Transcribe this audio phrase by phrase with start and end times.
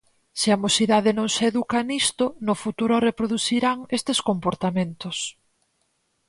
[0.39, 5.17] Se a mocidade non se educa nisto, no futuro reproducirán estes comportamentos.